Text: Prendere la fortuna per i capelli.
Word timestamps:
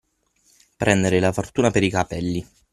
Prendere 0.77 1.19
la 1.19 1.31
fortuna 1.31 1.69
per 1.69 1.83
i 1.83 1.89
capelli. 1.91 2.43